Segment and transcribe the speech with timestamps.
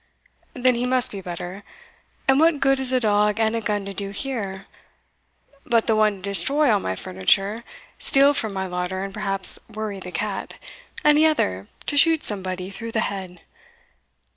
[0.55, 1.61] "Then he must be better
[2.27, 4.65] and what good is a dog and a gun to do here,
[5.63, 7.63] but the one to destroy all my furniture,
[7.99, 10.57] steal from my larder, and perhaps worry the cat,
[11.03, 13.41] and the other to shoot somebody through the head.